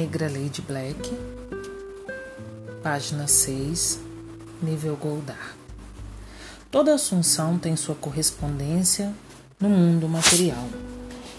Negra 0.00 0.30
Lady 0.30 0.62
Black, 0.62 1.14
página 2.82 3.26
6, 3.26 4.00
nível 4.62 4.96
Goldar. 4.96 5.54
Toda 6.70 6.94
assunção 6.94 7.58
tem 7.58 7.76
sua 7.76 7.94
correspondência 7.94 9.12
no 9.60 9.68
mundo 9.68 10.08
material. 10.08 10.64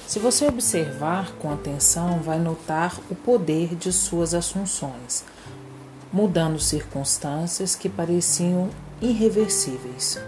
Se 0.05 0.19
você 0.19 0.45
observar 0.45 1.31
com 1.39 1.51
atenção, 1.51 2.19
vai 2.19 2.37
notar 2.37 2.99
o 3.09 3.15
poder 3.15 3.75
de 3.75 3.91
suas 3.91 4.35
assunções, 4.35 5.23
mudando 6.13 6.59
circunstâncias 6.59 7.75
que 7.75 7.89
pareciam 7.89 8.69
irreversíveis. 9.01 10.19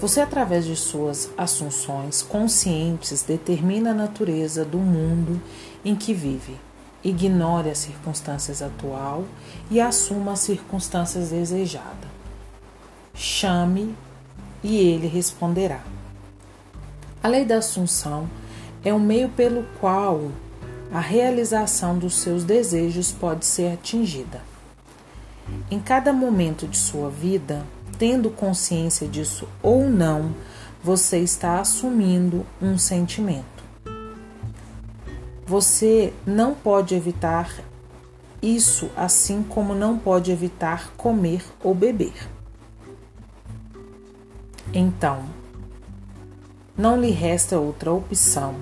Você, 0.00 0.22
através 0.22 0.64
de 0.64 0.76
suas 0.76 1.28
assunções 1.36 2.22
conscientes, 2.22 3.22
determina 3.22 3.90
a 3.90 3.94
natureza 3.94 4.64
do 4.64 4.78
mundo 4.78 5.38
em 5.84 5.94
que 5.94 6.14
vive. 6.14 6.56
Ignore 7.04 7.68
as 7.68 7.78
circunstâncias 7.78 8.62
atual 8.62 9.24
e 9.70 9.80
assuma 9.80 10.32
as 10.32 10.40
circunstâncias 10.40 11.28
desejadas. 11.28 12.08
Chame 13.14 13.94
e 14.62 14.76
ele 14.76 15.06
responderá. 15.06 15.80
A 17.22 17.28
lei 17.28 17.44
da 17.44 17.58
assunção 17.58 18.28
é 18.84 18.92
o 18.92 18.98
meio 19.00 19.28
pelo 19.28 19.64
qual 19.80 20.30
a 20.92 21.00
realização 21.00 21.98
dos 21.98 22.16
seus 22.16 22.44
desejos 22.44 23.10
pode 23.12 23.44
ser 23.44 23.72
atingida. 23.72 24.42
Em 25.70 25.80
cada 25.80 26.12
momento 26.12 26.66
de 26.66 26.76
sua 26.76 27.10
vida, 27.10 27.64
tendo 27.98 28.30
consciência 28.30 29.06
disso 29.06 29.48
ou 29.62 29.88
não, 29.88 30.34
você 30.82 31.18
está 31.18 31.60
assumindo 31.60 32.46
um 32.60 32.76
sentimento. 32.76 33.63
Você 35.54 36.12
não 36.26 36.52
pode 36.52 36.96
evitar 36.96 37.62
isso, 38.42 38.90
assim 38.96 39.40
como 39.40 39.72
não 39.72 39.96
pode 39.96 40.32
evitar 40.32 40.90
comer 40.96 41.44
ou 41.62 41.72
beber. 41.72 42.28
Então, 44.72 45.22
não 46.76 47.00
lhe 47.00 47.12
resta 47.12 47.56
outra 47.56 47.92
opção 47.92 48.56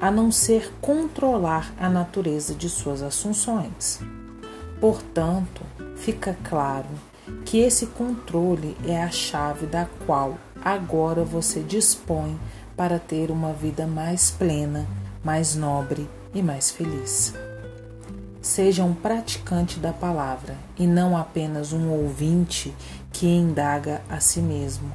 a 0.00 0.10
não 0.10 0.32
ser 0.32 0.72
controlar 0.80 1.70
a 1.78 1.90
natureza 1.90 2.54
de 2.54 2.70
suas 2.70 3.02
assunções. 3.02 4.00
Portanto, 4.80 5.60
fica 5.96 6.34
claro 6.44 6.88
que 7.44 7.58
esse 7.58 7.88
controle 7.88 8.74
é 8.86 9.02
a 9.02 9.10
chave 9.10 9.66
da 9.66 9.86
qual 10.06 10.38
agora 10.64 11.22
você 11.22 11.60
dispõe 11.60 12.40
para 12.74 12.98
ter 12.98 13.30
uma 13.30 13.52
vida 13.52 13.86
mais 13.86 14.30
plena, 14.30 14.86
mais 15.22 15.54
nobre 15.54 16.08
e 16.34 16.42
mais 16.42 16.70
feliz. 16.70 17.34
Seja 18.40 18.84
um 18.84 18.94
praticante 18.94 19.78
da 19.78 19.92
palavra 19.92 20.56
e 20.78 20.86
não 20.86 21.16
apenas 21.16 21.72
um 21.72 21.90
ouvinte 21.90 22.74
que 23.12 23.26
indaga 23.26 24.00
a 24.08 24.20
si 24.20 24.40
mesmo. 24.40 24.92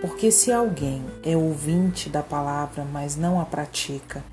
Porque 0.00 0.30
se 0.30 0.50
alguém 0.50 1.04
é 1.22 1.36
ouvinte 1.36 2.08
da 2.08 2.22
palavra, 2.22 2.84
mas 2.84 3.16
não 3.16 3.40
a 3.40 3.44
pratica, 3.44 4.24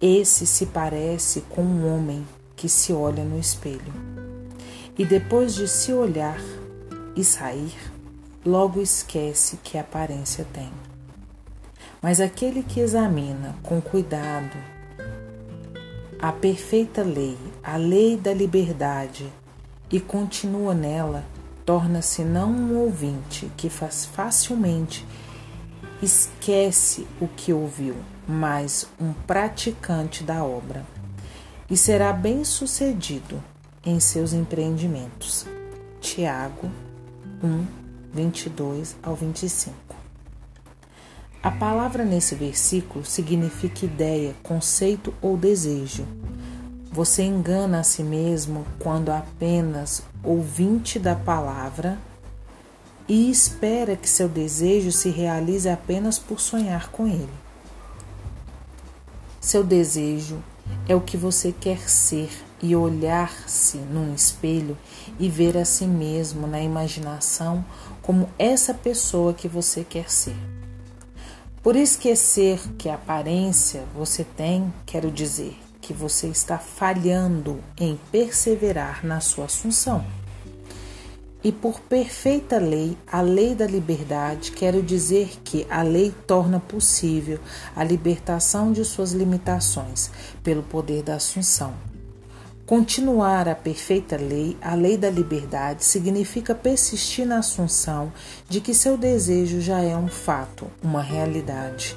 esse 0.00 0.46
se 0.46 0.66
parece 0.66 1.42
com 1.42 1.62
um 1.62 1.94
homem 1.94 2.26
que 2.56 2.68
se 2.68 2.92
olha 2.92 3.22
no 3.22 3.38
espelho 3.38 3.92
e 4.96 5.04
depois 5.04 5.54
de 5.54 5.66
se 5.66 5.92
olhar 5.92 6.40
e 7.16 7.24
sair, 7.24 7.74
logo 8.44 8.80
esquece 8.80 9.58
que 9.62 9.76
aparência 9.76 10.46
tem. 10.52 10.70
Mas 12.00 12.20
aquele 12.20 12.62
que 12.62 12.80
examina 12.80 13.56
com 13.62 13.80
cuidado 13.80 14.56
a 16.24 16.32
perfeita 16.32 17.02
lei, 17.02 17.36
a 17.62 17.76
lei 17.76 18.16
da 18.16 18.32
liberdade, 18.32 19.30
e 19.92 20.00
continua 20.00 20.72
nela, 20.72 21.22
torna-se 21.66 22.24
não 22.24 22.50
um 22.50 22.78
ouvinte 22.78 23.52
que 23.58 23.68
faz 23.68 24.06
facilmente 24.06 25.06
esquece 26.00 27.06
o 27.20 27.28
que 27.28 27.52
ouviu, 27.52 27.94
mas 28.26 28.88
um 28.98 29.12
praticante 29.12 30.24
da 30.24 30.42
obra, 30.42 30.86
e 31.68 31.76
será 31.76 32.10
bem 32.10 32.42
sucedido 32.42 33.38
em 33.84 34.00
seus 34.00 34.32
empreendimentos. 34.32 35.44
Tiago 36.00 36.70
1, 37.42 37.66
22 38.14 38.96
ao 39.02 39.14
25. 39.14 39.74
A 41.44 41.50
palavra 41.50 42.06
nesse 42.06 42.34
versículo 42.34 43.04
significa 43.04 43.84
ideia, 43.84 44.34
conceito 44.42 45.12
ou 45.20 45.36
desejo. 45.36 46.06
Você 46.90 47.22
engana 47.22 47.80
a 47.80 47.82
si 47.82 48.02
mesmo 48.02 48.64
quando 48.78 49.10
apenas 49.10 50.02
ouvinte 50.22 50.98
da 50.98 51.14
palavra 51.14 51.98
e 53.06 53.30
espera 53.30 53.94
que 53.94 54.08
seu 54.08 54.26
desejo 54.26 54.90
se 54.90 55.10
realize 55.10 55.68
apenas 55.68 56.18
por 56.18 56.40
sonhar 56.40 56.88
com 56.90 57.06
ele. 57.06 57.28
Seu 59.38 59.62
desejo 59.62 60.42
é 60.88 60.96
o 60.96 61.00
que 61.02 61.18
você 61.18 61.52
quer 61.52 61.90
ser 61.90 62.30
e 62.62 62.74
olhar-se 62.74 63.76
num 63.76 64.14
espelho 64.14 64.78
e 65.20 65.28
ver 65.28 65.58
a 65.58 65.66
si 65.66 65.84
mesmo 65.84 66.46
na 66.46 66.62
imaginação 66.62 67.62
como 68.00 68.30
essa 68.38 68.72
pessoa 68.72 69.34
que 69.34 69.46
você 69.46 69.84
quer 69.84 70.10
ser. 70.10 70.53
Por 71.64 71.76
esquecer 71.76 72.60
que 72.76 72.90
aparência 72.90 73.84
você 73.94 74.22
tem, 74.22 74.70
quero 74.84 75.10
dizer 75.10 75.56
que 75.80 75.94
você 75.94 76.26
está 76.26 76.58
falhando 76.58 77.58
em 77.80 77.98
perseverar 78.12 79.00
na 79.02 79.18
sua 79.22 79.46
assunção. 79.46 80.04
E 81.42 81.50
por 81.50 81.80
perfeita 81.80 82.58
lei, 82.58 82.98
a 83.10 83.22
lei 83.22 83.54
da 83.54 83.66
liberdade, 83.66 84.52
quero 84.52 84.82
dizer 84.82 85.40
que 85.42 85.66
a 85.70 85.80
lei 85.80 86.12
torna 86.26 86.60
possível 86.60 87.40
a 87.74 87.82
libertação 87.82 88.70
de 88.70 88.84
suas 88.84 89.12
limitações 89.12 90.10
pelo 90.42 90.62
poder 90.62 91.02
da 91.02 91.14
assunção. 91.14 91.93
Continuar 92.66 93.46
a 93.46 93.54
perfeita 93.54 94.16
lei, 94.16 94.56
a 94.62 94.74
lei 94.74 94.96
da 94.96 95.10
liberdade, 95.10 95.84
significa 95.84 96.54
persistir 96.54 97.26
na 97.26 97.40
assunção 97.40 98.10
de 98.48 98.58
que 98.58 98.72
seu 98.72 98.96
desejo 98.96 99.60
já 99.60 99.80
é 99.80 99.94
um 99.94 100.08
fato, 100.08 100.66
uma 100.82 101.02
realidade. 101.02 101.94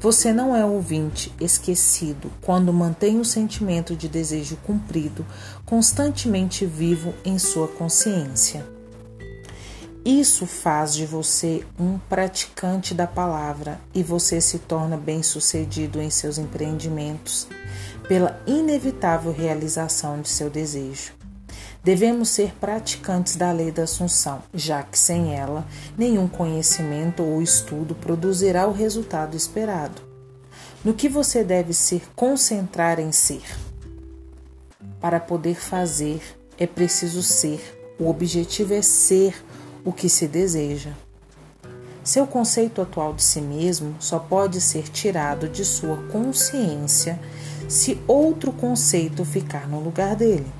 Você 0.00 0.32
não 0.32 0.56
é 0.56 0.64
ouvinte 0.64 1.30
esquecido 1.38 2.32
quando 2.40 2.72
mantém 2.72 3.20
o 3.20 3.24
sentimento 3.24 3.94
de 3.94 4.08
desejo 4.08 4.56
cumprido 4.66 5.26
constantemente 5.66 6.64
vivo 6.64 7.12
em 7.22 7.38
sua 7.38 7.68
consciência. 7.68 8.81
Isso 10.04 10.46
faz 10.46 10.94
de 10.94 11.06
você 11.06 11.64
um 11.78 11.96
praticante 11.96 12.92
da 12.92 13.06
palavra 13.06 13.80
e 13.94 14.02
você 14.02 14.40
se 14.40 14.58
torna 14.58 14.96
bem-sucedido 14.96 16.02
em 16.02 16.10
seus 16.10 16.38
empreendimentos 16.38 17.46
pela 18.08 18.42
inevitável 18.44 19.32
realização 19.32 20.20
de 20.20 20.28
seu 20.28 20.50
desejo. 20.50 21.12
Devemos 21.84 22.30
ser 22.30 22.52
praticantes 22.56 23.36
da 23.36 23.52
lei 23.52 23.70
da 23.70 23.84
Assunção, 23.84 24.42
já 24.52 24.82
que 24.82 24.98
sem 24.98 25.36
ela, 25.36 25.64
nenhum 25.96 26.26
conhecimento 26.26 27.22
ou 27.22 27.40
estudo 27.40 27.94
produzirá 27.94 28.66
o 28.66 28.72
resultado 28.72 29.36
esperado. 29.36 30.02
No 30.84 30.94
que 30.94 31.08
você 31.08 31.44
deve 31.44 31.72
se 31.72 32.02
concentrar 32.16 32.98
em 32.98 33.12
ser? 33.12 33.42
Para 35.00 35.20
poder 35.20 35.60
fazer, 35.60 36.20
é 36.58 36.66
preciso 36.66 37.22
ser. 37.22 37.78
O 38.00 38.10
objetivo 38.10 38.74
é 38.74 38.82
ser 38.82 39.44
o 39.84 39.92
que 39.92 40.08
se 40.08 40.26
deseja. 40.26 40.92
Seu 42.04 42.26
conceito 42.26 42.82
atual 42.82 43.14
de 43.14 43.22
si 43.22 43.40
mesmo 43.40 43.94
só 44.00 44.18
pode 44.18 44.60
ser 44.60 44.88
tirado 44.88 45.48
de 45.48 45.64
sua 45.64 45.96
consciência 46.10 47.18
se 47.68 48.00
outro 48.06 48.52
conceito 48.52 49.24
ficar 49.24 49.68
no 49.68 49.80
lugar 49.80 50.16
dele. 50.16 50.50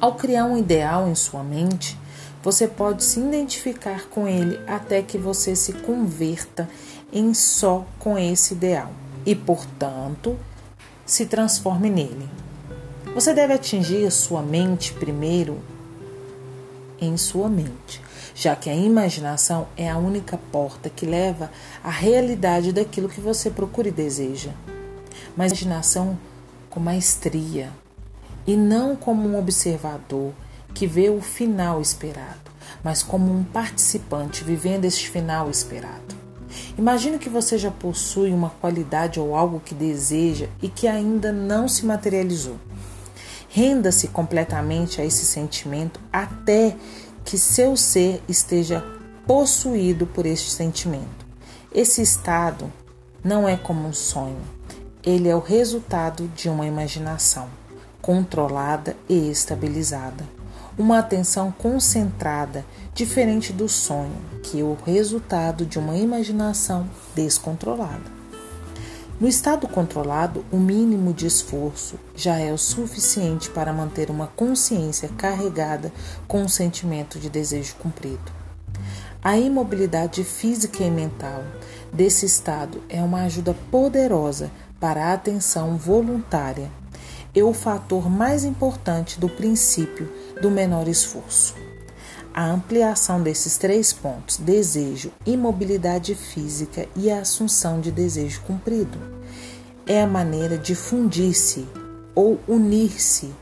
Ao 0.00 0.14
criar 0.14 0.44
um 0.44 0.56
ideal 0.56 1.08
em 1.08 1.14
sua 1.14 1.42
mente, 1.42 1.98
você 2.42 2.68
pode 2.68 3.02
se 3.02 3.18
identificar 3.18 4.08
com 4.08 4.28
ele 4.28 4.60
até 4.68 5.02
que 5.02 5.18
você 5.18 5.56
se 5.56 5.72
converta 5.72 6.68
em 7.12 7.34
só 7.34 7.84
com 7.98 8.16
esse 8.16 8.54
ideal 8.54 8.92
e, 9.26 9.34
portanto, 9.34 10.38
se 11.04 11.26
transforme 11.26 11.90
nele. 11.90 12.28
Você 13.14 13.34
deve 13.34 13.54
atingir 13.54 14.08
sua 14.12 14.42
mente 14.42 14.92
primeiro 14.92 15.60
em 17.00 17.16
sua 17.16 17.48
mente, 17.48 18.02
já 18.34 18.54
que 18.54 18.70
a 18.70 18.74
imaginação 18.74 19.66
é 19.76 19.88
a 19.88 19.98
única 19.98 20.38
porta 20.50 20.88
que 20.88 21.06
leva 21.06 21.50
à 21.82 21.90
realidade 21.90 22.72
daquilo 22.72 23.08
que 23.08 23.20
você 23.20 23.50
procura 23.50 23.88
e 23.88 23.92
deseja. 23.92 24.50
Mas 25.36 25.52
a 25.52 25.54
imaginação 25.54 26.18
com 26.70 26.80
maestria, 26.80 27.70
e 28.46 28.56
não 28.56 28.96
como 28.96 29.28
um 29.28 29.38
observador 29.38 30.32
que 30.72 30.86
vê 30.86 31.10
o 31.10 31.20
final 31.20 31.80
esperado, 31.80 32.50
mas 32.82 33.02
como 33.02 33.30
um 33.30 33.44
participante 33.44 34.44
vivendo 34.44 34.84
este 34.84 35.10
final 35.10 35.50
esperado. 35.50 36.16
Imagine 36.78 37.18
que 37.18 37.28
você 37.28 37.58
já 37.58 37.70
possui 37.70 38.32
uma 38.32 38.50
qualidade 38.50 39.20
ou 39.20 39.34
algo 39.34 39.60
que 39.60 39.74
deseja 39.74 40.46
e 40.62 40.68
que 40.68 40.86
ainda 40.86 41.32
não 41.32 41.68
se 41.68 41.84
materializou. 41.84 42.56
Renda-se 43.48 44.08
completamente 44.08 45.00
a 45.00 45.04
esse 45.04 45.24
sentimento 45.24 45.98
até 46.12 46.76
que 47.24 47.38
seu 47.38 47.76
ser 47.76 48.22
esteja 48.28 48.84
possuído 49.26 50.06
por 50.06 50.26
este 50.26 50.50
sentimento. 50.50 51.26
Esse 51.74 52.00
estado 52.02 52.72
não 53.24 53.48
é 53.48 53.56
como 53.56 53.88
um 53.88 53.92
sonho, 53.92 54.40
ele 55.02 55.28
é 55.28 55.34
o 55.34 55.40
resultado 55.40 56.28
de 56.28 56.48
uma 56.48 56.66
imaginação 56.66 57.48
controlada 58.00 58.96
e 59.08 59.30
estabilizada. 59.30 60.24
Uma 60.78 60.98
atenção 60.98 61.50
concentrada, 61.50 62.64
diferente 62.94 63.52
do 63.52 63.68
sonho, 63.68 64.16
que 64.42 64.60
é 64.60 64.62
o 64.62 64.76
resultado 64.86 65.66
de 65.66 65.78
uma 65.78 65.96
imaginação 65.96 66.88
descontrolada. 67.14 68.17
No 69.20 69.26
estado 69.26 69.66
controlado, 69.66 70.44
o 70.52 70.58
mínimo 70.58 71.12
de 71.12 71.26
esforço 71.26 71.98
já 72.14 72.38
é 72.38 72.52
o 72.52 72.58
suficiente 72.58 73.50
para 73.50 73.72
manter 73.72 74.10
uma 74.10 74.28
consciência 74.28 75.08
carregada 75.18 75.92
com 76.28 76.42
um 76.42 76.48
sentimento 76.48 77.18
de 77.18 77.28
desejo 77.28 77.74
cumprido. 77.80 78.30
A 79.20 79.36
imobilidade 79.36 80.22
física 80.22 80.84
e 80.84 80.90
mental 80.90 81.42
desse 81.92 82.26
estado 82.26 82.80
é 82.88 83.02
uma 83.02 83.22
ajuda 83.22 83.56
poderosa 83.72 84.52
para 84.78 85.06
a 85.06 85.14
atenção 85.14 85.76
voluntária 85.76 86.70
e 87.34 87.42
o 87.42 87.52
fator 87.52 88.08
mais 88.08 88.44
importante 88.44 89.18
do 89.18 89.28
princípio 89.28 90.08
do 90.40 90.48
menor 90.48 90.86
esforço. 90.86 91.56
A 92.38 92.44
ampliação 92.44 93.20
desses 93.20 93.58
três 93.58 93.92
pontos, 93.92 94.36
desejo, 94.36 95.10
imobilidade 95.26 96.14
física 96.14 96.86
e 96.94 97.10
a 97.10 97.22
assunção 97.22 97.80
de 97.80 97.90
desejo 97.90 98.42
cumprido, 98.42 98.96
é 99.84 100.00
a 100.00 100.06
maneira 100.06 100.56
de 100.56 100.72
fundir-se 100.76 101.66
ou 102.14 102.38
unir-se 102.46 103.34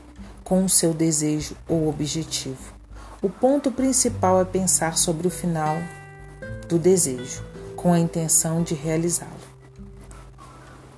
com 0.43 0.65
o 0.65 0.69
seu 0.69 0.95
desejo 0.95 1.55
ou 1.67 1.87
objetivo. 1.87 2.73
O 3.21 3.29
ponto 3.29 3.71
principal 3.71 4.41
é 4.41 4.45
pensar 4.45 4.97
sobre 4.97 5.27
o 5.27 5.29
final 5.29 5.77
do 6.67 6.79
desejo, 6.79 7.43
com 7.75 7.93
a 7.93 7.99
intenção 7.99 8.63
de 8.63 8.73
realizá-lo. 8.73 9.31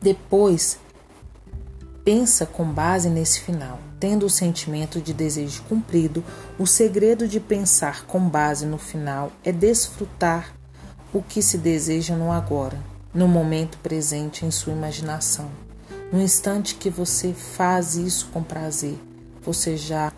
Depois, 0.02 0.80
pensa 2.06 2.45
com 2.45 2.63
base 2.63 3.10
nesse 3.10 3.42
final. 3.42 3.88
Tendo 4.00 4.25
o 4.25 4.30
sentimento 4.30 5.01
de 5.01 5.13
desejo 5.13 5.62
cumprido, 5.63 6.24
o 6.57 6.66
segredo 6.66 7.28
de 7.28 7.40
pensar 7.40 8.06
com 8.06 8.30
base 8.30 8.66
no 8.66 8.78
final 8.78 9.31
é 9.44 9.51
desfrutar 9.51 10.56
o 11.12 11.22
que 11.22 11.42
se 11.42 11.57
deseja 11.57 12.16
no 12.16 12.31
agora, 12.31 12.80
no 13.13 13.28
momento 13.28 13.78
presente 13.80 14.46
em 14.46 14.51
sua 14.51 14.72
imaginação. 14.72 15.50
No 16.13 16.22
instante 16.22 16.75
que 16.75 16.90
você 16.90 17.34
faz 17.34 17.96
isso 17.96 18.30
com 18.31 18.42
prazer, 18.42 18.98
você 19.42 19.75
já 19.75 20.13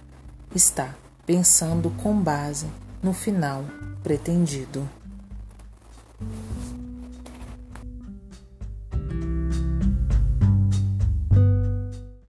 está 0.53 0.93
pensando 1.25 1.89
com 2.03 2.13
base 2.13 2.67
no 3.01 3.13
final 3.13 3.65
pretendido. 4.03 4.87